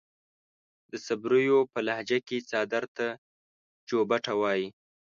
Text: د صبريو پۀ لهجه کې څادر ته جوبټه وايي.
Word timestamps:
د 0.91 0.93
صبريو 1.05 1.57
پۀ 1.71 1.79
لهجه 1.87 2.19
کې 2.27 2.37
څادر 2.49 2.83
ته 2.97 3.07
جوبټه 3.87 4.33
وايي. 4.41 4.67